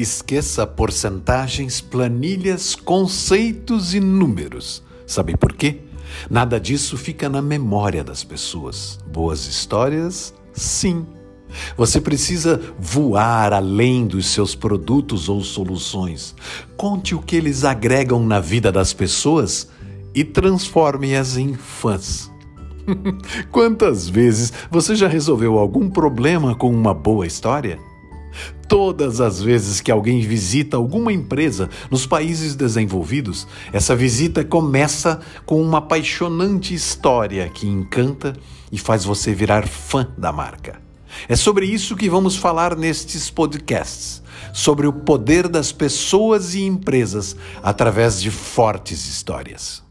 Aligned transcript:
Esqueça 0.00 0.66
porcentagens, 0.66 1.78
planilhas, 1.82 2.74
conceitos 2.74 3.92
e 3.92 4.00
números. 4.00 4.82
Sabe 5.06 5.36
por 5.36 5.52
quê? 5.52 5.80
Nada 6.30 6.58
disso 6.58 6.96
fica 6.96 7.28
na 7.28 7.42
memória 7.42 8.02
das 8.02 8.24
pessoas. 8.24 8.98
Boas 9.12 9.46
histórias, 9.46 10.32
sim. 10.54 11.04
Você 11.76 12.00
precisa 12.00 12.58
voar 12.78 13.52
além 13.52 14.06
dos 14.06 14.28
seus 14.28 14.54
produtos 14.54 15.28
ou 15.28 15.44
soluções. 15.44 16.34
Conte 16.78 17.14
o 17.14 17.20
que 17.20 17.36
eles 17.36 17.62
agregam 17.62 18.24
na 18.24 18.40
vida 18.40 18.72
das 18.72 18.94
pessoas 18.94 19.68
e 20.14 20.24
transforme-as 20.24 21.36
em 21.36 21.52
fãs. 21.52 22.30
Quantas 23.52 24.08
vezes 24.08 24.50
você 24.70 24.96
já 24.96 25.08
resolveu 25.08 25.58
algum 25.58 25.90
problema 25.90 26.54
com 26.54 26.70
uma 26.72 26.94
boa 26.94 27.26
história? 27.26 27.89
Todas 28.68 29.20
as 29.20 29.42
vezes 29.42 29.80
que 29.80 29.90
alguém 29.90 30.20
visita 30.20 30.76
alguma 30.76 31.12
empresa 31.12 31.68
nos 31.90 32.06
países 32.06 32.54
desenvolvidos, 32.54 33.46
essa 33.72 33.96
visita 33.96 34.44
começa 34.44 35.20
com 35.44 35.60
uma 35.60 35.78
apaixonante 35.78 36.72
história 36.72 37.48
que 37.48 37.66
encanta 37.66 38.34
e 38.70 38.78
faz 38.78 39.04
você 39.04 39.34
virar 39.34 39.66
fã 39.66 40.06
da 40.16 40.30
marca. 40.32 40.80
É 41.28 41.34
sobre 41.34 41.66
isso 41.66 41.96
que 41.96 42.08
vamos 42.08 42.36
falar 42.36 42.76
nestes 42.76 43.30
podcasts, 43.30 44.22
sobre 44.52 44.86
o 44.86 44.92
poder 44.92 45.48
das 45.48 45.72
pessoas 45.72 46.54
e 46.54 46.62
empresas 46.62 47.36
através 47.62 48.20
de 48.20 48.30
fortes 48.30 49.08
histórias. 49.08 49.82